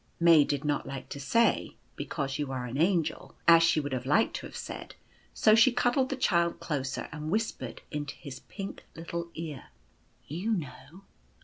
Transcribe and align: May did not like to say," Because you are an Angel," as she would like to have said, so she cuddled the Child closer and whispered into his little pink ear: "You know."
May 0.19 0.43
did 0.43 0.65
not 0.65 0.87
like 0.87 1.09
to 1.09 1.19
say," 1.19 1.75
Because 1.95 2.39
you 2.39 2.51
are 2.51 2.65
an 2.65 2.79
Angel," 2.79 3.35
as 3.47 3.61
she 3.61 3.79
would 3.79 3.93
like 4.03 4.33
to 4.33 4.47
have 4.47 4.55
said, 4.57 4.95
so 5.31 5.53
she 5.53 5.71
cuddled 5.71 6.09
the 6.09 6.15
Child 6.15 6.59
closer 6.59 7.07
and 7.11 7.29
whispered 7.29 7.83
into 7.91 8.15
his 8.15 8.41
little 8.95 9.23
pink 9.25 9.33
ear: 9.35 9.65
"You 10.27 10.53
know." 10.53 11.01